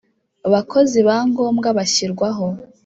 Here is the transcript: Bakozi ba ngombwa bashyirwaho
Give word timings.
Bakozi 0.53 0.99
ba 1.07 1.17
ngombwa 1.29 1.67
bashyirwaho 1.77 2.47